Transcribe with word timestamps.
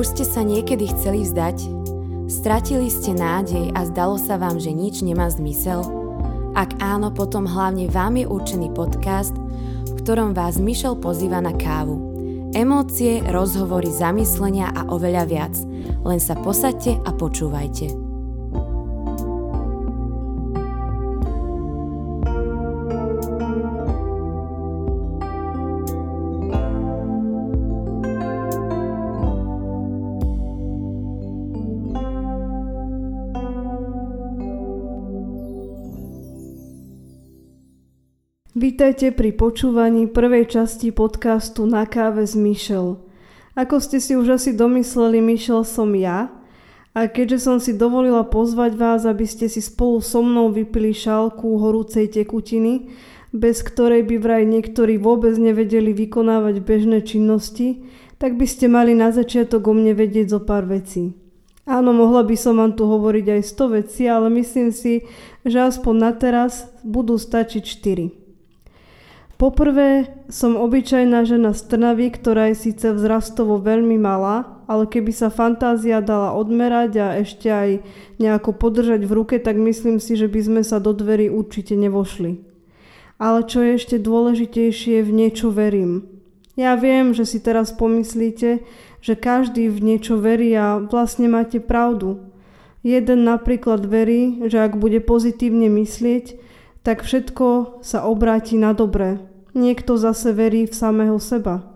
Už 0.00 0.16
ste 0.16 0.24
sa 0.24 0.40
niekedy 0.40 0.88
chceli 0.96 1.28
vzdať? 1.28 1.60
Stratili 2.30 2.88
ste 2.88 3.12
nádej 3.12 3.74
a 3.76 3.84
zdalo 3.84 4.16
sa 4.16 4.40
vám, 4.40 4.56
že 4.56 4.72
nič 4.72 5.04
nemá 5.04 5.28
zmysel? 5.28 5.84
Ak 6.56 6.72
áno, 6.80 7.12
potom 7.12 7.44
hlavne 7.44 7.84
vám 7.90 8.16
je 8.16 8.24
určený 8.24 8.72
podcast, 8.72 9.36
v 9.84 9.92
ktorom 10.00 10.32
vás 10.32 10.56
Michel 10.56 10.96
pozýva 10.96 11.44
na 11.44 11.52
kávu. 11.52 12.00
Emócie, 12.56 13.20
rozhovory, 13.28 13.92
zamyslenia 13.92 14.72
a 14.72 14.88
oveľa 14.88 15.24
viac. 15.28 15.54
Len 16.02 16.18
sa 16.22 16.32
posaďte 16.32 16.96
a 17.04 17.10
počúvajte. 17.12 18.09
Vítajte 38.60 39.08
pri 39.08 39.32
počúvaní 39.32 40.04
prvej 40.04 40.52
časti 40.52 40.92
podcastu 40.92 41.64
Na 41.64 41.88
káve 41.88 42.28
s 42.28 42.36
Michel. 42.36 43.00
Ako 43.56 43.80
ste 43.80 44.04
si 44.04 44.12
už 44.20 44.36
asi 44.36 44.52
domysleli, 44.52 45.24
Michel 45.24 45.64
som 45.64 45.88
ja 45.96 46.28
a 46.92 47.08
keďže 47.08 47.40
som 47.40 47.56
si 47.56 47.72
dovolila 47.72 48.20
pozvať 48.28 48.76
vás, 48.76 49.08
aby 49.08 49.24
ste 49.24 49.48
si 49.48 49.64
spolu 49.64 50.04
so 50.04 50.20
mnou 50.20 50.52
vypili 50.52 50.92
šálku 50.92 51.56
horúcej 51.56 52.12
tekutiny, 52.12 52.92
bez 53.32 53.64
ktorej 53.64 54.04
by 54.04 54.20
vraj 54.20 54.44
niektorí 54.44 55.00
vôbec 55.00 55.40
nevedeli 55.40 55.96
vykonávať 55.96 56.60
bežné 56.60 57.00
činnosti, 57.00 57.88
tak 58.20 58.36
by 58.36 58.44
ste 58.44 58.68
mali 58.68 58.92
na 58.92 59.08
začiatok 59.08 59.64
o 59.64 59.72
mne 59.72 59.96
vedieť 59.96 60.36
zo 60.36 60.40
pár 60.44 60.68
vecí. 60.68 61.16
Áno, 61.64 61.96
mohla 61.96 62.28
by 62.28 62.36
som 62.36 62.60
vám 62.60 62.76
tu 62.76 62.84
hovoriť 62.84 63.40
aj 63.40 63.56
100 63.56 63.76
vecí, 63.80 64.04
ale 64.04 64.28
myslím 64.28 64.68
si, 64.68 65.08
že 65.48 65.64
aspoň 65.64 65.94
na 65.96 66.12
teraz 66.12 66.68
budú 66.84 67.16
stačiť 67.16 67.64
4. 67.64 68.19
Poprvé, 69.40 70.20
som 70.28 70.52
obyčajná 70.52 71.24
žena 71.24 71.56
z 71.56 71.64
Trnavy, 71.72 72.12
ktorá 72.12 72.52
je 72.52 72.68
síce 72.68 72.84
vzrastovo 72.92 73.56
veľmi 73.56 73.96
malá, 73.96 74.60
ale 74.68 74.84
keby 74.84 75.16
sa 75.16 75.32
fantázia 75.32 76.04
dala 76.04 76.36
odmerať 76.36 76.92
a 77.00 77.16
ešte 77.16 77.48
aj 77.48 77.80
nejako 78.20 78.52
podržať 78.52 79.08
v 79.08 79.16
ruke, 79.16 79.40
tak 79.40 79.56
myslím 79.56 79.96
si, 79.96 80.12
že 80.12 80.28
by 80.28 80.40
sme 80.44 80.60
sa 80.60 80.76
do 80.76 80.92
dverí 80.92 81.32
určite 81.32 81.72
nevošli. 81.72 82.36
Ale 83.16 83.48
čo 83.48 83.64
je 83.64 83.80
ešte 83.80 83.96
dôležitejšie, 83.96 85.00
v 85.00 85.08
niečo 85.08 85.48
verím. 85.48 86.04
Ja 86.60 86.76
viem, 86.76 87.16
že 87.16 87.24
si 87.24 87.40
teraz 87.40 87.72
pomyslíte, 87.72 88.60
že 89.00 89.14
každý 89.16 89.72
v 89.72 89.80
niečo 89.80 90.20
verí 90.20 90.52
a 90.52 90.84
vlastne 90.84 91.32
máte 91.32 91.64
pravdu. 91.64 92.28
Jeden 92.84 93.24
napríklad 93.24 93.88
verí, 93.88 94.44
že 94.52 94.60
ak 94.60 94.76
bude 94.76 95.00
pozitívne 95.00 95.72
myslieť, 95.72 96.49
tak 96.80 97.04
všetko 97.04 97.80
sa 97.84 98.04
obráti 98.08 98.56
na 98.56 98.72
dobré. 98.72 99.20
Niekto 99.52 99.98
zase 99.98 100.32
verí 100.32 100.64
v 100.64 100.74
samého 100.74 101.18
seba. 101.18 101.66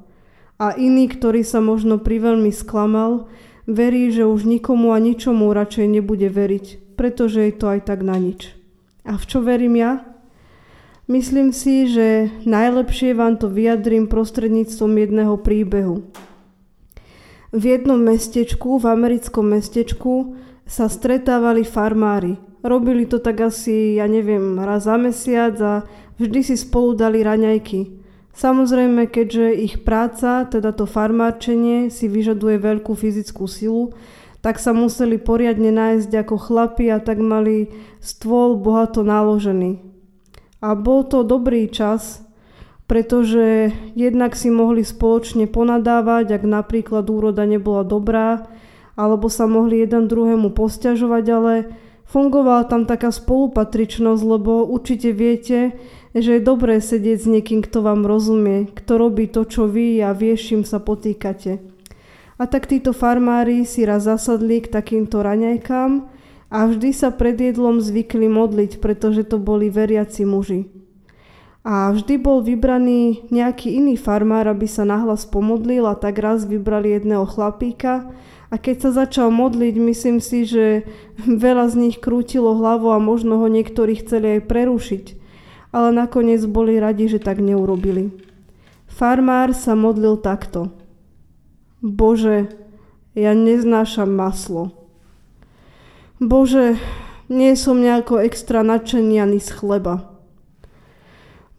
A 0.56 0.78
iný, 0.78 1.10
ktorý 1.10 1.42
sa 1.42 1.58
možno 1.58 1.98
priveľmi 1.98 2.54
sklamal, 2.54 3.26
verí, 3.66 4.14
že 4.14 4.24
už 4.24 4.46
nikomu 4.46 4.94
a 4.94 5.02
ničomu 5.02 5.50
radšej 5.50 5.86
nebude 6.00 6.30
veriť, 6.30 6.94
pretože 6.94 7.42
je 7.50 7.52
to 7.52 7.66
aj 7.74 7.80
tak 7.90 8.06
na 8.06 8.16
nič. 8.16 8.54
A 9.04 9.18
v 9.18 9.24
čo 9.26 9.44
verím 9.44 9.76
ja? 9.76 10.06
Myslím 11.04 11.52
si, 11.52 11.84
že 11.84 12.32
najlepšie 12.48 13.12
vám 13.12 13.36
to 13.36 13.52
vyjadrím 13.52 14.08
prostredníctvom 14.08 14.92
jedného 14.96 15.36
príbehu. 15.36 16.08
V 17.52 17.62
jednom 17.62 18.00
mestečku, 18.00 18.80
v 18.80 18.88
americkom 18.88 19.52
mestečku, 19.52 20.32
sa 20.64 20.88
stretávali 20.88 21.60
farmári. 21.60 22.40
Robili 22.64 23.04
to 23.04 23.20
tak 23.20 23.44
asi, 23.44 24.00
ja 24.00 24.08
neviem, 24.08 24.56
raz 24.56 24.88
za 24.88 24.96
mesiac 24.96 25.52
a 25.60 25.84
vždy 26.16 26.40
si 26.40 26.56
spolu 26.56 26.96
dali 26.96 27.20
raňajky. 27.20 28.00
Samozrejme, 28.32 29.12
keďže 29.12 29.52
ich 29.52 29.74
práca, 29.84 30.48
teda 30.48 30.72
to 30.72 30.88
farmárčenie, 30.88 31.92
si 31.92 32.08
vyžaduje 32.08 32.56
veľkú 32.56 32.96
fyzickú 32.96 33.44
silu, 33.44 33.92
tak 34.40 34.56
sa 34.56 34.72
museli 34.72 35.20
poriadne 35.20 35.70
nájsť 35.76 36.10
ako 36.24 36.36
chlapi 36.40 36.88
a 36.88 37.04
tak 37.04 37.20
mali 37.20 37.68
stôl 38.00 38.56
bohato 38.56 39.04
naložený. 39.04 39.84
A 40.64 40.72
bol 40.72 41.04
to 41.04 41.20
dobrý 41.20 41.68
čas, 41.68 42.24
pretože 42.88 43.76
jednak 43.92 44.32
si 44.36 44.48
mohli 44.48 44.88
spoločne 44.88 45.48
ponadávať, 45.48 46.40
ak 46.40 46.42
napríklad 46.48 47.04
úroda 47.12 47.44
nebola 47.44 47.84
dobrá, 47.84 48.48
alebo 48.96 49.28
sa 49.28 49.44
mohli 49.44 49.84
jeden 49.84 50.08
druhému 50.08 50.52
posťažovať, 50.56 51.24
ale 51.28 51.52
fungovala 52.14 52.70
tam 52.70 52.86
taká 52.86 53.10
spolupatričnosť, 53.10 54.22
lebo 54.22 54.62
určite 54.70 55.10
viete, 55.10 55.74
že 56.14 56.38
je 56.38 56.46
dobré 56.46 56.78
sedieť 56.78 57.18
s 57.18 57.26
niekým, 57.26 57.58
kto 57.66 57.82
vám 57.82 58.06
rozumie, 58.06 58.70
kto 58.70 59.02
robí 59.02 59.26
to, 59.26 59.42
čo 59.42 59.66
vy 59.66 59.98
a 59.98 60.14
vieš, 60.14 60.54
čím 60.54 60.62
sa 60.62 60.78
potýkate. 60.78 61.58
A 62.38 62.46
tak 62.46 62.70
títo 62.70 62.94
farmári 62.94 63.66
si 63.66 63.82
raz 63.82 64.06
zasadli 64.06 64.62
k 64.62 64.70
takýmto 64.70 65.26
raňajkám 65.26 65.90
a 66.54 66.58
vždy 66.70 66.90
sa 66.94 67.10
pred 67.10 67.34
jedlom 67.34 67.82
zvykli 67.82 68.30
modliť, 68.30 68.78
pretože 68.78 69.26
to 69.26 69.42
boli 69.42 69.66
veriaci 69.66 70.22
muži. 70.22 70.70
A 71.66 71.90
vždy 71.90 72.20
bol 72.20 72.44
vybraný 72.44 73.26
nejaký 73.34 73.74
iný 73.74 73.98
farmár, 73.98 74.46
aby 74.46 74.70
sa 74.70 74.86
nahlas 74.86 75.26
pomodlil 75.26 75.88
a 75.90 75.98
tak 75.98 76.22
raz 76.22 76.46
vybrali 76.46 76.94
jedného 76.94 77.26
chlapíka 77.26 78.06
a 78.54 78.60
keď 78.62 78.76
sa 78.86 78.90
začal 78.94 79.34
modliť, 79.34 79.74
myslím 79.82 80.22
si, 80.22 80.46
že 80.46 80.86
veľa 81.46 81.66
z 81.66 81.74
nich 81.74 81.96
krútilo 81.98 82.54
hlavu 82.54 82.94
a 82.94 83.02
možno 83.02 83.42
ho 83.42 83.50
niektorí 83.50 83.98
chceli 83.98 84.38
aj 84.38 84.46
prerušiť 84.46 85.24
ale 85.74 85.90
nakoniec 85.90 86.46
boli 86.46 86.78
radi, 86.78 87.10
že 87.10 87.18
tak 87.18 87.42
neurobili. 87.42 88.14
Farmár 88.86 89.50
sa 89.58 89.74
modlil 89.74 90.22
takto. 90.22 90.70
Bože, 91.82 92.46
ja 93.18 93.34
neznášam 93.34 94.06
maslo. 94.06 94.70
Bože, 96.22 96.78
nie 97.26 97.58
som 97.58 97.82
nejako 97.82 98.22
extra 98.22 98.62
nadšený 98.62 99.18
ani 99.18 99.42
z 99.42 99.50
chleba. 99.50 100.14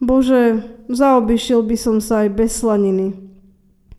Bože, 0.00 0.64
zaobišiel 0.88 1.60
by 1.60 1.76
som 1.76 2.00
sa 2.00 2.24
aj 2.24 2.40
bez 2.40 2.56
slaniny. 2.56 3.20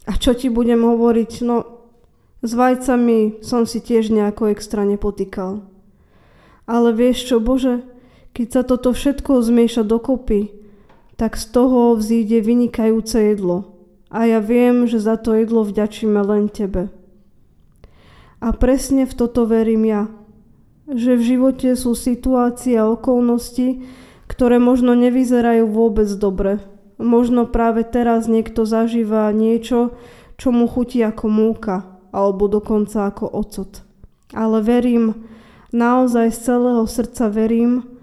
A 0.10 0.18
čo 0.18 0.34
ti 0.34 0.50
budem 0.50 0.82
hovoriť? 0.82 1.46
No, 1.46 1.77
s 2.48 2.56
vajcami 2.56 3.44
som 3.44 3.68
si 3.68 3.84
tiež 3.84 4.08
nejako 4.08 4.56
extra 4.56 4.88
nepotýkal. 4.88 5.68
Ale 6.64 6.96
vieš 6.96 7.28
čo, 7.28 7.44
Bože, 7.44 7.84
keď 8.32 8.48
sa 8.48 8.62
toto 8.64 8.96
všetko 8.96 9.44
zmieša 9.44 9.84
dokopy, 9.84 10.56
tak 11.20 11.36
z 11.36 11.52
toho 11.52 12.00
vzíde 12.00 12.40
vynikajúce 12.40 13.36
jedlo. 13.36 13.76
A 14.08 14.24
ja 14.24 14.40
viem, 14.40 14.88
že 14.88 15.04
za 15.04 15.20
to 15.20 15.36
jedlo 15.36 15.68
vďačíme 15.68 16.24
len 16.24 16.48
Tebe. 16.48 16.88
A 18.40 18.54
presne 18.56 19.04
v 19.04 19.14
toto 19.18 19.44
verím 19.44 19.84
ja. 19.84 20.04
Že 20.88 21.20
v 21.20 21.24
živote 21.36 21.70
sú 21.76 21.98
situácie 21.98 22.80
a 22.80 22.88
okolnosti, 22.88 23.84
ktoré 24.32 24.62
možno 24.62 24.96
nevyzerajú 24.96 25.68
vôbec 25.68 26.08
dobre. 26.16 26.64
Možno 26.96 27.50
práve 27.50 27.84
teraz 27.84 28.32
niekto 28.32 28.64
zažíva 28.64 29.28
niečo, 29.36 29.98
čo 30.38 30.54
mu 30.54 30.70
chutí 30.70 31.02
ako 31.02 31.26
múka, 31.28 31.97
alebo 32.12 32.48
dokonca 32.52 33.10
ako 33.10 33.26
ocot. 33.28 33.84
Ale 34.36 34.60
verím, 34.60 35.28
naozaj 35.72 36.36
z 36.36 36.40
celého 36.52 36.84
srdca 36.84 37.32
verím, 37.32 37.98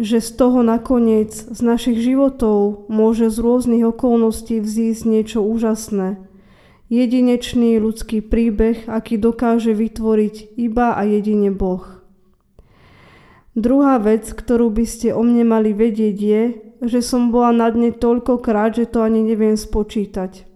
že 0.00 0.24
z 0.24 0.30
toho 0.32 0.64
nakoniec, 0.64 1.30
z 1.30 1.60
našich 1.60 2.00
životov, 2.00 2.88
môže 2.88 3.28
z 3.28 3.36
rôznych 3.36 3.84
okolností 3.84 4.58
vzísť 4.64 5.02
niečo 5.04 5.40
úžasné. 5.44 6.16
Jedinečný 6.90 7.78
ľudský 7.78 8.24
príbeh, 8.24 8.88
aký 8.90 9.20
dokáže 9.20 9.76
vytvoriť 9.76 10.58
iba 10.58 10.96
a 10.96 11.06
jedine 11.06 11.54
Boh. 11.54 11.86
Druhá 13.54 14.00
vec, 14.00 14.26
ktorú 14.26 14.72
by 14.74 14.84
ste 14.88 15.14
o 15.14 15.22
mne 15.22 15.46
mali 15.46 15.70
vedieť 15.76 16.16
je, 16.16 16.42
že 16.80 17.00
som 17.04 17.28
bola 17.28 17.52
na 17.52 17.68
dne 17.68 17.92
toľkokrát, 17.92 18.74
že 18.74 18.88
to 18.88 19.04
ani 19.04 19.20
neviem 19.20 19.54
spočítať. 19.54 20.49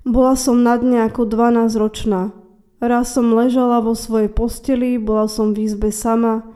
Bola 0.00 0.32
som 0.32 0.64
na 0.64 0.80
dne 0.80 1.04
ako 1.12 1.28
12 1.28 1.76
ročná. 1.76 2.32
Raz 2.80 3.12
som 3.12 3.36
ležala 3.36 3.84
vo 3.84 3.92
svojej 3.92 4.32
posteli, 4.32 4.96
bola 4.96 5.28
som 5.28 5.52
v 5.52 5.68
izbe 5.68 5.92
sama, 5.92 6.48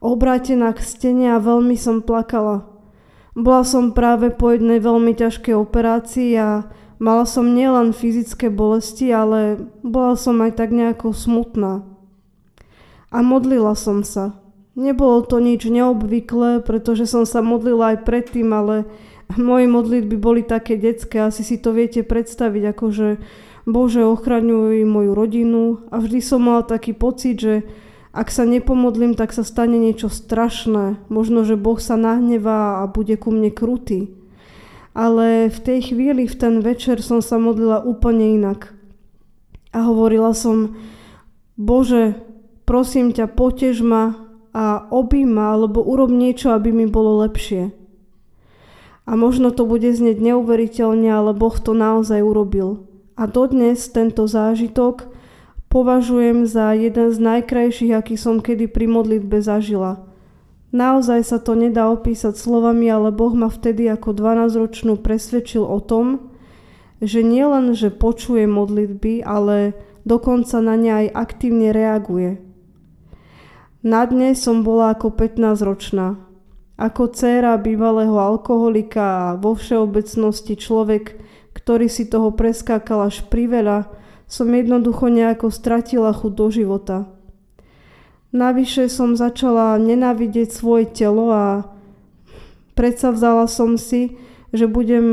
obrátená 0.00 0.72
k 0.72 0.80
stene 0.80 1.36
a 1.36 1.36
veľmi 1.36 1.76
som 1.76 2.00
plakala. 2.00 2.64
Bola 3.36 3.68
som 3.68 3.92
práve 3.92 4.32
po 4.32 4.48
jednej 4.48 4.80
veľmi 4.80 5.12
ťažkej 5.12 5.52
operácii 5.52 6.40
a 6.40 6.72
mala 6.96 7.28
som 7.28 7.52
nielen 7.52 7.92
fyzické 7.92 8.48
bolesti, 8.48 9.12
ale 9.12 9.60
bola 9.84 10.16
som 10.16 10.40
aj 10.40 10.56
tak 10.56 10.72
nejako 10.72 11.12
smutná. 11.12 11.84
A 13.12 13.20
modlila 13.20 13.76
som 13.76 14.00
sa. 14.08 14.40
Nebolo 14.72 15.20
to 15.20 15.36
nič 15.36 15.68
neobvyklé, 15.68 16.64
pretože 16.64 17.04
som 17.04 17.28
sa 17.28 17.44
modlila 17.44 17.92
aj 17.92 18.08
predtým, 18.08 18.48
ale 18.56 18.88
moje 19.34 19.66
modlitby 19.66 20.14
boli 20.14 20.46
také 20.46 20.78
detské, 20.78 21.18
asi 21.18 21.42
si 21.42 21.58
to 21.58 21.74
viete 21.74 22.06
predstaviť, 22.06 22.62
akože 22.70 23.08
Bože 23.66 24.06
ochraňuj 24.06 24.86
moju 24.86 25.10
rodinu 25.10 25.82
a 25.90 25.98
vždy 25.98 26.22
som 26.22 26.46
mala 26.46 26.62
taký 26.62 26.94
pocit, 26.94 27.42
že 27.42 27.54
ak 28.16 28.32
sa 28.32 28.48
nepomodlím, 28.48 29.12
tak 29.12 29.34
sa 29.34 29.44
stane 29.44 29.76
niečo 29.76 30.08
strašné. 30.08 31.02
Možno, 31.12 31.44
že 31.44 31.60
Boh 31.60 31.76
sa 31.76 32.00
nahnevá 32.00 32.80
a 32.80 32.88
bude 32.88 33.12
ku 33.20 33.28
mne 33.28 33.52
krutý. 33.52 34.08
Ale 34.96 35.52
v 35.52 35.58
tej 35.60 35.92
chvíli, 35.92 36.24
v 36.24 36.36
ten 36.40 36.64
večer 36.64 37.04
som 37.04 37.20
sa 37.20 37.36
modlila 37.36 37.84
úplne 37.84 38.40
inak. 38.40 38.72
A 39.76 39.84
hovorila 39.84 40.32
som, 40.32 40.80
Bože, 41.60 42.16
prosím 42.64 43.12
ťa, 43.12 43.28
potež 43.36 43.84
ma 43.84 44.16
a 44.56 44.88
obím 44.88 45.36
ma, 45.36 45.52
alebo 45.52 45.84
urob 45.84 46.08
niečo, 46.08 46.56
aby 46.56 46.72
mi 46.72 46.88
bolo 46.88 47.20
lepšie. 47.20 47.68
A 49.06 49.14
možno 49.14 49.54
to 49.54 49.62
bude 49.62 49.86
znieť 49.86 50.18
neuveriteľne, 50.18 51.06
ale 51.06 51.30
Boh 51.30 51.54
to 51.54 51.72
naozaj 51.72 52.18
urobil. 52.18 52.84
A 53.14 53.30
dodnes 53.30 53.86
tento 53.88 54.26
zážitok 54.26 55.06
považujem 55.70 56.44
za 56.44 56.74
jeden 56.74 57.14
z 57.14 57.18
najkrajších, 57.22 57.94
aký 57.94 58.18
som 58.18 58.42
kedy 58.42 58.66
pri 58.66 58.90
modlitbe 58.90 59.38
zažila. 59.38 60.02
Naozaj 60.74 61.22
sa 61.22 61.38
to 61.38 61.54
nedá 61.54 61.86
opísať 61.88 62.34
slovami, 62.34 62.90
ale 62.90 63.14
Boh 63.14 63.32
ma 63.32 63.46
vtedy 63.46 63.86
ako 63.86 64.12
12-ročnú 64.12 64.98
presvedčil 64.98 65.62
o 65.62 65.78
tom, 65.78 66.34
že 66.98 67.22
nielen, 67.22 67.72
že 67.78 67.94
počuje 67.94 68.50
modlitby, 68.50 69.22
ale 69.22 69.78
dokonca 70.02 70.58
na 70.58 70.74
ne 70.74 70.90
aj 70.90 71.06
aktívne 71.14 71.70
reaguje. 71.70 72.42
Na 73.86 74.02
dne 74.02 74.34
som 74.34 74.66
bola 74.66 74.98
ako 74.98 75.14
15-ročná. 75.14 76.25
Ako 76.76 77.08
dcéra 77.08 77.56
bývalého 77.56 78.20
alkoholika 78.20 79.32
a 79.32 79.36
vo 79.40 79.56
všeobecnosti 79.56 80.60
človek, 80.60 81.16
ktorý 81.56 81.88
si 81.88 82.04
toho 82.04 82.36
preskákal 82.36 83.08
až 83.08 83.24
priveľa, 83.32 83.88
som 84.28 84.52
jednoducho 84.52 85.08
nejako 85.08 85.48
stratila 85.48 86.12
chuť 86.12 86.32
do 86.36 86.46
života. 86.52 86.96
Navyše 88.36 88.92
som 88.92 89.16
začala 89.16 89.80
nenávidieť 89.80 90.52
svoje 90.52 90.84
telo 90.92 91.32
a 91.32 91.72
predsa 92.76 93.08
vzala 93.08 93.48
som 93.48 93.80
si, 93.80 94.20
že 94.52 94.68
budem 94.68 95.06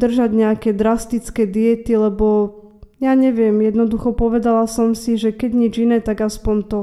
držať 0.00 0.30
nejaké 0.32 0.70
drastické 0.72 1.44
diety, 1.44 2.00
lebo 2.00 2.56
ja 2.96 3.12
neviem, 3.12 3.60
jednoducho 3.60 4.16
povedala 4.16 4.64
som 4.64 4.96
si, 4.96 5.20
že 5.20 5.36
keď 5.36 5.50
nič 5.52 5.74
iné, 5.80 5.98
tak 6.00 6.24
aspoň 6.24 6.56
to. 6.68 6.80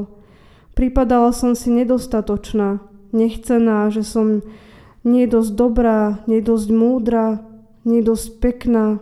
Pripadala 0.78 1.34
som 1.34 1.58
si 1.58 1.74
nedostatočná, 1.74 2.86
nechcená, 3.12 3.92
že 3.92 4.04
som 4.04 4.42
nie 5.08 5.26
dosť 5.28 5.52
dobrá, 5.56 6.22
nie 6.28 6.44
dosť 6.44 6.70
múdra, 6.72 7.28
nie 7.88 8.04
dosť 8.04 8.28
pekná. 8.44 9.00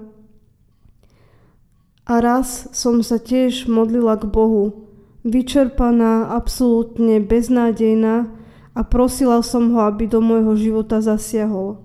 A 2.05 2.21
raz 2.21 2.69
som 2.69 3.01
sa 3.01 3.17
tiež 3.17 3.65
modlila 3.65 4.21
k 4.21 4.29
Bohu, 4.29 4.85
vyčerpaná, 5.25 6.29
absolútne 6.37 7.17
beznádejná 7.17 8.29
a 8.77 8.81
prosila 8.85 9.41
som 9.41 9.73
ho, 9.73 9.81
aby 9.89 10.05
do 10.05 10.21
môjho 10.21 10.53
života 10.53 11.01
zasiahol. 11.01 11.81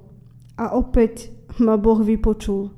A 0.61 0.77
opäť 0.77 1.33
ma 1.57 1.81
Boh 1.81 2.05
vypočul. 2.05 2.69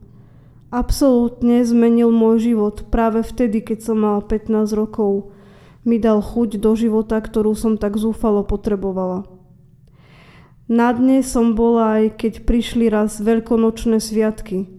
Absolútne 0.70 1.66
zmenil 1.66 2.14
môj 2.14 2.54
život 2.54 2.86
práve 2.88 3.26
vtedy, 3.26 3.60
keď 3.60 3.90
som 3.90 4.00
mala 4.00 4.22
15 4.22 4.72
rokov 4.72 5.34
mi 5.82 5.98
dal 5.98 6.22
chuť 6.22 6.62
do 6.62 6.78
života, 6.78 7.18
ktorú 7.18 7.58
som 7.58 7.74
tak 7.74 7.98
zúfalo 7.98 8.46
potrebovala. 8.46 9.26
Na 10.72 10.88
dne 10.96 11.20
som 11.20 11.52
bola 11.52 12.00
aj 12.00 12.16
keď 12.16 12.48
prišli 12.48 12.88
raz 12.88 13.20
veľkonočné 13.20 14.00
sviatky. 14.00 14.72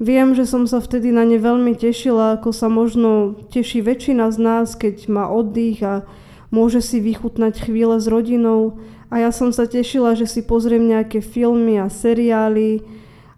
Viem, 0.00 0.32
že 0.32 0.48
som 0.48 0.64
sa 0.64 0.80
vtedy 0.80 1.12
na 1.12 1.28
ne 1.28 1.36
veľmi 1.36 1.76
tešila, 1.76 2.40
ako 2.40 2.56
sa 2.56 2.72
možno 2.72 3.36
teší 3.52 3.84
väčšina 3.84 4.32
z 4.32 4.38
nás, 4.40 4.72
keď 4.80 5.12
má 5.12 5.28
oddych 5.28 5.84
a 5.84 6.08
môže 6.48 6.80
si 6.80 7.04
vychutnať 7.04 7.68
chvíle 7.68 8.00
s 8.00 8.08
rodinou. 8.08 8.80
A 9.12 9.20
ja 9.20 9.28
som 9.28 9.52
sa 9.52 9.68
tešila, 9.68 10.16
že 10.16 10.24
si 10.24 10.40
pozriem 10.40 10.88
nejaké 10.88 11.20
filmy 11.20 11.84
a 11.84 11.92
seriály 11.92 12.80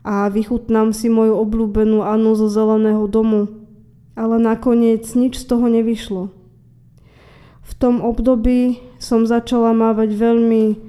a 0.06 0.30
vychutnám 0.30 0.94
si 0.94 1.10
moju 1.10 1.34
obľúbenú 1.34 2.06
Anu 2.06 2.38
zo 2.38 2.46
Zeleného 2.46 3.10
domu. 3.10 3.50
Ale 4.14 4.38
nakoniec 4.38 5.02
nič 5.18 5.42
z 5.42 5.50
toho 5.50 5.66
nevyšlo. 5.66 6.30
V 7.66 7.72
tom 7.74 8.06
období 8.06 8.86
som 9.02 9.26
začala 9.26 9.74
mávať 9.74 10.14
veľmi 10.14 10.87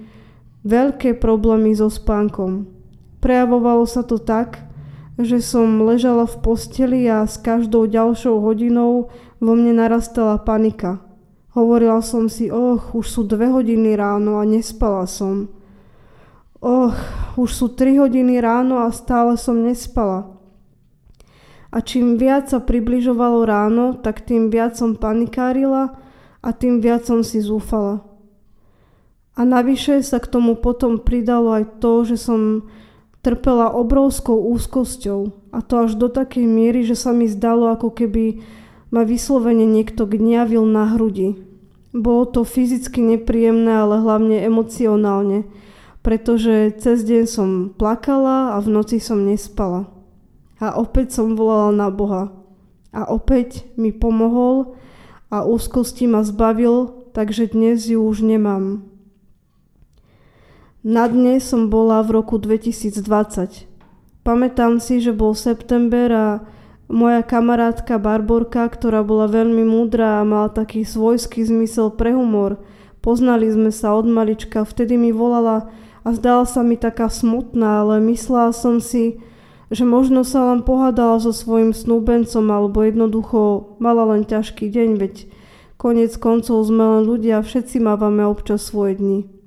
veľké 0.63 1.19
problémy 1.19 1.75
so 1.75 1.88
spánkom. 1.88 2.67
Prejavovalo 3.19 3.83
sa 3.83 4.03
to 4.03 4.19
tak, 4.19 4.63
že 5.19 5.44
som 5.44 5.83
ležala 5.83 6.23
v 6.23 6.35
posteli 6.39 7.03
a 7.11 7.27
s 7.27 7.35
každou 7.35 7.91
ďalšou 7.91 8.39
hodinou 8.39 9.11
vo 9.44 9.53
mne 9.56 9.75
narastala 9.75 10.39
panika. 10.39 11.03
Hovorila 11.51 12.00
som 12.00 12.31
si, 12.31 12.47
och, 12.47 12.95
už 12.95 13.06
sú 13.09 13.21
dve 13.27 13.51
hodiny 13.51 14.00
ráno 14.00 14.39
a 14.39 14.47
nespala 14.47 15.03
som. 15.03 15.51
Och, 16.63 16.95
už 17.35 17.50
sú 17.51 17.67
tri 17.75 18.00
hodiny 18.00 18.39
ráno 18.39 18.79
a 18.79 18.91
stále 18.95 19.35
som 19.35 19.59
nespala. 19.59 20.39
A 21.69 21.83
čím 21.83 22.17
viac 22.17 22.50
sa 22.50 22.63
približovalo 22.63 23.45
ráno, 23.45 24.00
tak 24.00 24.23
tým 24.23 24.50
viac 24.50 24.79
som 24.79 24.97
panikárila 24.97 26.00
a 26.39 26.50
tým 26.56 26.79
viac 26.79 27.06
som 27.06 27.21
si 27.21 27.44
zúfala. 27.44 28.08
A 29.39 29.47
navyše 29.47 30.03
sa 30.03 30.19
k 30.19 30.27
tomu 30.27 30.59
potom 30.59 31.00
pridalo 31.00 31.56
aj 31.56 31.80
to, 31.80 32.03
že 32.03 32.19
som 32.19 32.68
trpela 33.24 33.71
obrovskou 33.71 34.36
úzkosťou 34.51 35.51
a 35.56 35.63
to 35.63 35.88
až 35.88 35.95
do 35.95 36.12
takej 36.12 36.44
miery, 36.44 36.83
že 36.83 37.00
sa 37.00 37.15
mi 37.15 37.24
zdalo, 37.31 37.71
ako 37.71 37.95
keby 37.95 38.44
ma 38.91 39.07
vyslovene 39.07 39.63
niekto 39.63 40.03
gňavil 40.03 40.68
na 40.68 40.91
hrudi. 40.91 41.39
Bolo 41.95 42.27
to 42.27 42.44
fyzicky 42.44 43.00
nepríjemné, 43.00 43.80
ale 43.80 44.03
hlavne 44.03 44.44
emocionálne, 44.44 45.47
pretože 46.03 46.75
cez 46.77 47.07
deň 47.07 47.24
som 47.24 47.50
plakala 47.71 48.56
a 48.56 48.57
v 48.59 48.75
noci 48.75 49.00
som 49.00 49.24
nespala. 49.24 49.88
A 50.59 50.75
opäť 50.75 51.15
som 51.15 51.39
volala 51.39 51.71
na 51.71 51.88
Boha. 51.88 52.35
A 52.92 53.07
opäť 53.07 53.63
mi 53.80 53.95
pomohol 53.95 54.75
a 55.31 55.47
úzkosti 55.47 56.09
ma 56.09 56.25
zbavil, 56.25 57.07
takže 57.15 57.56
dnes 57.56 57.88
ju 57.88 58.03
už 58.03 58.25
nemám. 58.25 58.88
Na 60.80 61.12
dne 61.12 61.44
som 61.44 61.68
bola 61.68 62.00
v 62.07 62.24
roku 62.24 62.40
2020. 62.40 63.04
Pamätám 64.24 64.80
si, 64.80 65.04
že 65.04 65.12
bol 65.12 65.36
september 65.36 66.07
a 66.07 66.28
moja 66.88 67.19
kamarátka 67.19 68.00
Barborka, 68.00 68.64
ktorá 68.64 69.04
bola 69.04 69.28
veľmi 69.28 69.59
múdra 69.68 70.24
a 70.24 70.28
mala 70.28 70.48
taký 70.48 70.88
svojský 70.88 71.44
zmysel 71.44 71.92
pre 72.00 72.16
humor, 72.16 72.64
poznali 73.04 73.52
sme 73.52 73.76
sa 73.76 73.92
od 73.92 74.07
malička, 74.07 74.64
vtedy 74.64 74.95
mi 74.95 75.12
volala 75.12 75.68
a 76.07 76.16
zdala 76.16 76.48
sa 76.48 76.64
mi 76.64 76.80
taká 76.80 77.12
smutná, 77.12 77.83
ale 77.83 78.00
myslela 78.00 78.56
som 78.56 78.80
si, 78.80 79.19
že 79.68 79.83
možno 79.83 80.24
sa 80.24 80.48
len 80.48 80.64
pohádala 80.64 81.19
so 81.19 81.36
svojim 81.36 81.76
snúbencom 81.76 82.48
alebo 82.48 82.88
jednoducho 82.88 83.76
mala 83.83 84.16
len 84.16 84.24
ťažký 84.24 84.71
deň, 84.71 84.90
veď 84.95 85.28
konec 85.76 86.16
koncov 86.16 86.64
sme 86.64 86.88
len 86.88 87.02
ľudia 87.04 87.44
všetci 87.44 87.83
mávame 87.83 88.24
občas 88.24 88.64
svoje 88.64 88.95
dni. 88.95 89.39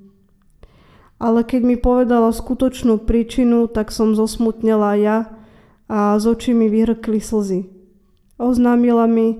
Ale 1.23 1.47
keď 1.47 1.61
mi 1.63 1.79
povedala 1.79 2.35
skutočnú 2.35 3.07
príčinu, 3.07 3.71
tak 3.71 3.95
som 3.95 4.11
zosmutnela 4.11 4.99
ja 4.99 5.17
a 5.87 6.19
z 6.19 6.27
očí 6.27 6.51
mi 6.51 6.67
vyhrkli 6.67 7.23
slzy. 7.23 7.63
Oznámila 8.35 9.07
mi, 9.07 9.39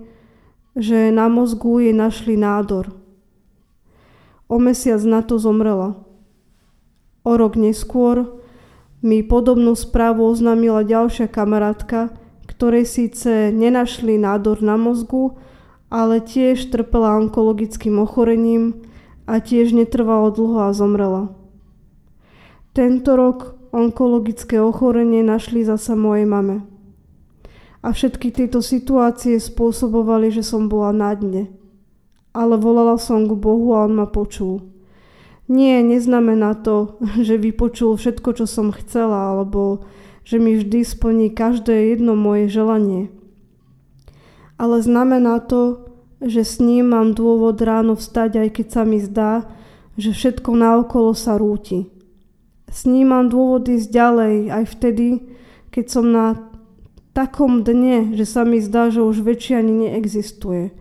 že 0.80 1.12
na 1.12 1.28
mozgu 1.28 1.84
jej 1.84 1.92
našli 1.92 2.40
nádor. 2.40 2.96
O 4.48 4.64
mesiac 4.64 5.04
na 5.04 5.28
to 5.28 5.36
zomrela. 5.36 6.00
O 7.28 7.36
rok 7.36 7.60
neskôr 7.60 8.40
mi 9.04 9.20
podobnú 9.20 9.76
správu 9.76 10.24
oznámila 10.24 10.88
ďalšia 10.88 11.28
kamarátka, 11.28 12.16
ktorej 12.48 12.88
síce 12.88 13.52
nenašli 13.52 14.16
nádor 14.16 14.64
na 14.64 14.80
mozgu, 14.80 15.36
ale 15.92 16.24
tiež 16.24 16.72
trpela 16.72 17.20
onkologickým 17.20 18.00
ochorením 18.00 18.88
a 19.28 19.44
tiež 19.44 19.76
netrvalo 19.76 20.32
dlho 20.32 20.64
a 20.64 20.72
zomrela. 20.72 21.43
Tento 22.74 23.14
rok 23.14 23.54
onkologické 23.70 24.58
ochorenie 24.58 25.22
našli 25.22 25.62
zasa 25.62 25.94
mojej 25.94 26.26
mame. 26.26 26.66
A 27.86 27.94
všetky 27.94 28.34
tieto 28.34 28.66
situácie 28.66 29.38
spôsobovali, 29.38 30.34
že 30.34 30.42
som 30.42 30.66
bola 30.66 30.90
na 30.90 31.14
dne. 31.14 31.54
Ale 32.34 32.58
volala 32.58 32.98
som 32.98 33.30
k 33.30 33.38
Bohu 33.38 33.78
a 33.78 33.86
on 33.86 33.94
ma 33.94 34.10
počul. 34.10 34.66
Nie, 35.46 35.86
neznamená 35.86 36.58
to, 36.66 36.98
že 37.28 37.38
vypočul 37.38 37.94
všetko, 37.94 38.42
čo 38.42 38.46
som 38.50 38.74
chcela, 38.74 39.38
alebo 39.38 39.86
že 40.26 40.42
mi 40.42 40.58
vždy 40.58 40.82
splní 40.82 41.30
každé 41.30 41.94
jedno 41.94 42.18
moje 42.18 42.50
želanie. 42.50 43.14
Ale 44.58 44.82
znamená 44.82 45.46
to, 45.46 45.94
že 46.26 46.42
s 46.42 46.58
ním 46.58 46.90
mám 46.90 47.14
dôvod 47.14 47.62
ráno 47.62 47.94
vstať, 47.94 48.42
aj 48.42 48.50
keď 48.50 48.68
sa 48.74 48.82
mi 48.82 48.98
zdá, 48.98 49.46
že 49.94 50.10
všetko 50.10 50.58
naokolo 50.58 51.14
sa 51.14 51.38
rúti. 51.38 51.93
S 52.74 52.90
ním 52.90 53.14
mám 53.14 53.30
dôvod 53.30 53.70
ísť 53.70 53.94
ďalej 53.94 54.36
aj 54.50 54.64
vtedy, 54.66 55.08
keď 55.70 55.86
som 55.86 56.10
na 56.10 56.50
takom 57.14 57.62
dne, 57.62 58.18
že 58.18 58.26
sa 58.26 58.42
mi 58.42 58.58
zdá, 58.58 58.90
že 58.90 59.06
už 59.06 59.22
väčšia 59.22 59.62
ani 59.62 59.86
neexistuje. 59.86 60.74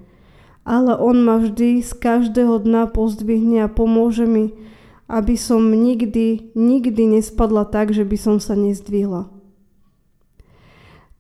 Ale 0.64 0.96
on 0.96 1.20
ma 1.20 1.36
vždy 1.36 1.84
z 1.84 1.92
každého 1.92 2.64
dna 2.64 2.88
pozdvihne 2.88 3.60
a 3.60 3.68
pomôže 3.68 4.24
mi, 4.24 4.56
aby 5.04 5.36
som 5.36 5.68
nikdy, 5.68 6.56
nikdy 6.56 7.20
nespadla 7.20 7.68
tak, 7.68 7.92
že 7.92 8.08
by 8.08 8.16
som 8.16 8.36
sa 8.40 8.56
nezdvihla. 8.56 9.28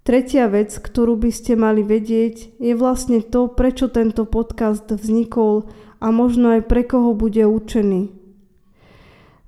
Tretia 0.08 0.48
vec, 0.48 0.72
ktorú 0.72 1.20
by 1.20 1.30
ste 1.30 1.52
mali 1.54 1.84
vedieť, 1.84 2.58
je 2.58 2.72
vlastne 2.72 3.20
to, 3.20 3.52
prečo 3.52 3.92
tento 3.92 4.24
podcast 4.24 4.88
vznikol 4.88 5.68
a 6.00 6.08
možno 6.08 6.56
aj 6.56 6.66
pre 6.66 6.82
koho 6.82 7.12
bude 7.12 7.44
určený. 7.44 8.21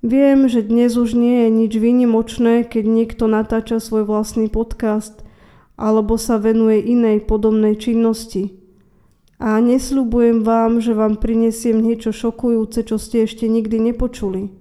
Viem, 0.05 0.53
že 0.53 0.61
dnes 0.61 1.01
už 1.01 1.17
nie 1.17 1.49
je 1.49 1.51
nič 1.65 1.73
výnimočné, 1.81 2.69
keď 2.69 2.85
niekto 2.85 3.25
natáča 3.25 3.81
svoj 3.81 4.05
vlastný 4.05 4.53
podcast 4.53 5.25
alebo 5.81 6.21
sa 6.21 6.37
venuje 6.37 6.85
inej 6.85 7.25
podobnej 7.25 7.73
činnosti. 7.81 8.53
A 9.41 9.57
nesľubujem 9.65 10.45
vám, 10.45 10.85
že 10.85 10.93
vám 10.93 11.17
prinesiem 11.17 11.81
niečo 11.81 12.13
šokujúce, 12.13 12.85
čo 12.85 13.01
ste 13.01 13.25
ešte 13.25 13.49
nikdy 13.49 13.81
nepočuli. 13.81 14.53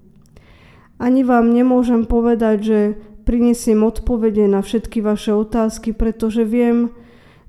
Ani 0.96 1.28
vám 1.28 1.52
nemôžem 1.52 2.08
povedať, 2.08 2.58
že 2.64 2.80
prinesiem 3.28 3.84
odpovede 3.84 4.48
na 4.48 4.64
všetky 4.64 5.04
vaše 5.04 5.36
otázky, 5.36 5.92
pretože 5.92 6.48
viem, 6.48 6.96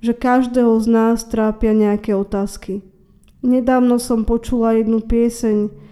že 0.03 0.19
každého 0.19 0.83
z 0.83 0.87
nás 0.91 1.23
trápia 1.31 1.71
nejaké 1.71 2.11
otázky. 2.11 2.83
Nedávno 3.47 4.03
som 4.03 4.27
počula 4.27 4.75
jednu 4.75 4.99
pieseň, 4.99 5.84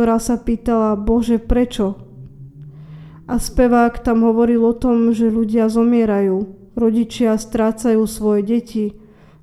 ktorá 0.00 0.16
sa 0.16 0.40
pýtala 0.40 0.96
Bože, 0.96 1.36
prečo? 1.36 2.00
A 3.28 3.36
spevák 3.36 4.00
tam 4.00 4.24
hovoril 4.24 4.64
o 4.64 4.72
tom, 4.72 5.12
že 5.12 5.28
ľudia 5.28 5.68
zomierajú, 5.68 6.72
rodičia 6.72 7.36
strácajú 7.36 8.00
svoje 8.08 8.40
deti, 8.48 8.86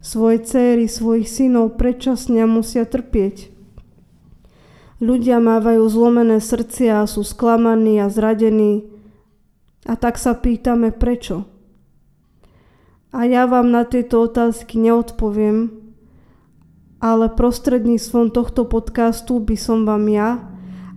svoje 0.01 0.41
céry, 0.49 0.89
svojich 0.89 1.29
synov 1.29 1.77
predčasne 1.77 2.41
musia 2.49 2.89
trpieť. 2.89 3.53
Ľudia 4.97 5.37
mávajú 5.37 5.85
zlomené 5.93 6.41
srdcia 6.41 7.05
a 7.05 7.09
sú 7.09 7.21
sklamaní 7.21 8.01
a 8.01 8.09
zradení, 8.09 8.89
a 9.85 9.93
tak 9.93 10.17
sa 10.17 10.33
pýtame 10.33 10.89
prečo. 10.89 11.45
A 13.13 13.29
ja 13.29 13.45
vám 13.45 13.69
na 13.69 13.85
tieto 13.85 14.25
otázky 14.25 14.81
neodpoviem, 14.81 15.86
ale 16.97 17.29
prostredníctvom 17.29 18.33
tohto 18.33 18.65
podcastu 18.65 19.37
by 19.37 19.57
som 19.57 19.85
vám 19.85 20.09
ja 20.09 20.29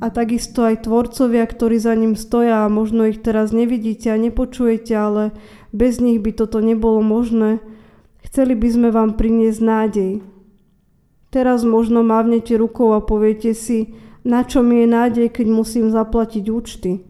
a 0.00 0.08
takisto 0.08 0.64
aj 0.64 0.88
tvorcovia, 0.88 1.44
ktorí 1.44 1.76
za 1.76 1.92
ním 1.92 2.16
stoja 2.16 2.64
a 2.64 2.72
možno 2.72 3.04
ich 3.04 3.20
teraz 3.20 3.52
nevidíte 3.52 4.08
a 4.08 4.16
nepočujete, 4.16 4.96
ale 4.96 5.36
bez 5.76 6.00
nich 6.00 6.24
by 6.24 6.32
toto 6.32 6.64
nebolo 6.64 7.04
možné, 7.04 7.60
chceli 8.24 8.56
by 8.56 8.68
sme 8.72 8.88
vám 8.88 9.20
priniesť 9.20 9.60
nádej. 9.60 10.12
Teraz 11.30 11.62
možno 11.62 12.02
mávnete 12.02 12.56
rukou 12.56 12.96
a 12.96 13.04
poviete 13.04 13.54
si, 13.54 13.94
na 14.24 14.42
čo 14.42 14.64
mi 14.64 14.82
je 14.82 14.88
nádej, 14.88 15.26
keď 15.30 15.46
musím 15.52 15.92
zaplatiť 15.92 16.44
účty. 16.48 17.04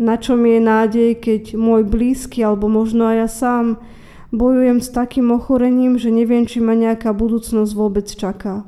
Na 0.00 0.16
čo 0.16 0.36
mi 0.36 0.56
je 0.56 0.62
nádej, 0.64 1.10
keď 1.20 1.42
môj 1.56 1.84
blízky 1.84 2.40
alebo 2.40 2.68
možno 2.68 3.10
aj 3.10 3.16
ja 3.16 3.28
sám 3.28 3.66
bojujem 4.30 4.78
s 4.78 4.88
takým 4.90 5.30
ochorením, 5.34 5.98
že 5.98 6.10
neviem, 6.10 6.46
či 6.46 6.62
ma 6.62 6.74
nejaká 6.78 7.10
budúcnosť 7.14 7.72
vôbec 7.74 8.06
čaká. 8.06 8.66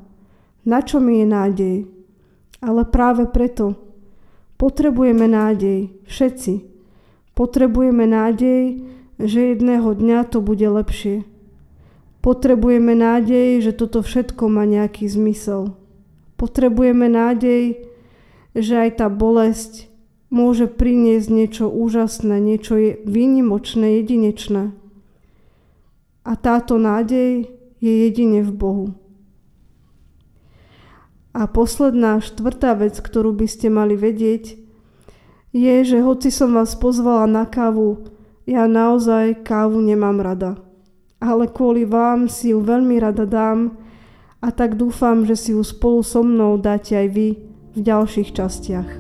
Na 0.63 0.83
čo 0.83 1.03
mi 1.03 1.23
je 1.23 1.27
nádej? 1.27 1.77
Ale 2.63 2.87
práve 2.87 3.27
preto 3.27 3.75
potrebujeme 4.59 5.27
nádej, 5.27 5.91
všetci. 6.07 6.63
Potrebujeme 7.35 8.07
nádej, 8.07 8.87
že 9.19 9.41
jedného 9.55 9.95
dňa 9.95 10.31
to 10.31 10.39
bude 10.39 10.63
lepšie. 10.63 11.27
Potrebujeme 12.23 12.95
nádej, 12.95 13.67
že 13.67 13.73
toto 13.75 13.99
všetko 13.99 14.47
má 14.47 14.63
nejaký 14.63 15.11
zmysel. 15.11 15.75
Potrebujeme 16.39 17.11
nádej, 17.11 17.83
že 18.55 18.75
aj 18.79 19.03
tá 19.03 19.07
bolesť 19.11 19.91
môže 20.31 20.71
priniesť 20.71 21.29
niečo 21.29 21.67
úžasné, 21.67 22.39
niečo 22.39 22.79
je 22.79 22.91
výnimočné, 23.03 23.99
jedinečné. 24.03 24.71
A 26.23 26.39
táto 26.39 26.79
nádej 26.79 27.51
je 27.83 27.93
jedine 28.07 28.47
v 28.47 28.53
Bohu. 28.55 28.87
A 31.33 31.49
posledná, 31.49 32.21
štvrtá 32.21 32.77
vec, 32.77 33.01
ktorú 33.01 33.33
by 33.33 33.47
ste 33.49 33.73
mali 33.73 33.97
vedieť, 33.97 34.61
je, 35.53 35.75
že 35.85 35.99
hoci 36.01 36.33
som 36.33 36.55
vás 36.57 36.77
pozvala 36.77 37.29
na 37.29 37.45
kávu, 37.45 38.09
ja 38.49 38.69
naozaj 38.69 39.45
kávu 39.45 39.81
nemám 39.81 40.21
rada. 40.21 40.61
Ale 41.23 41.47
kvôli 41.49 41.87
vám 41.87 42.27
si 42.27 42.51
ju 42.51 42.63
veľmi 42.63 42.99
rada 42.99 43.25
dám 43.25 43.79
a 44.43 44.49
tak 44.51 44.75
dúfam, 44.75 45.23
že 45.23 45.39
si 45.39 45.51
ju 45.55 45.63
spolu 45.63 46.03
so 46.03 46.21
mnou 46.27 46.59
dáte 46.59 46.99
aj 46.99 47.09
vy 47.15 47.29
v 47.73 47.79
ďalších 47.79 48.35
častiach. 48.35 48.91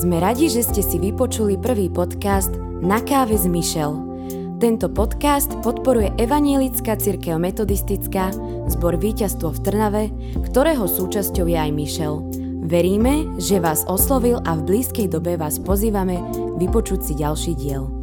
Sme 0.00 0.16
radi, 0.16 0.48
že 0.48 0.64
ste 0.64 0.80
si 0.80 0.96
vypočuli 0.96 1.60
prvý 1.60 1.92
podcast 1.92 2.48
Na 2.80 3.04
káve 3.04 3.36
s 3.36 3.44
Michel. 3.44 4.00
Tento 4.56 4.88
podcast 4.88 5.52
podporuje 5.60 6.16
Evanielická 6.16 6.96
církev 6.96 7.36
metodistická, 7.36 8.32
zbor 8.72 8.96
Víťazstvo 8.96 9.52
v 9.52 9.60
Trnave, 9.60 10.04
ktorého 10.48 10.88
súčasťou 10.88 11.44
je 11.44 11.58
aj 11.60 11.70
Michel. 11.76 12.24
Veríme, 12.64 13.28
že 13.36 13.60
vás 13.60 13.84
oslovil 13.92 14.40
a 14.48 14.56
v 14.56 14.72
blízkej 14.72 15.12
dobe 15.12 15.36
vás 15.36 15.60
pozývame 15.60 16.16
vypočuť 16.56 17.00
si 17.04 17.12
ďalší 17.20 17.52
diel. 17.60 17.99